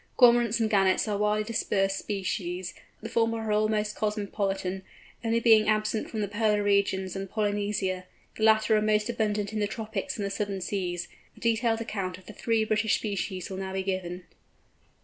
[0.17, 4.81] Cormorants and Gannets are widely dispersed species; the former are almost cosmopolitan,
[5.23, 9.59] only being absent from the polar regions and Polynesia; the latter are most abundant in
[9.59, 11.07] the tropics and the southern seas.
[11.37, 14.23] A detailed account of the three British species will now be given.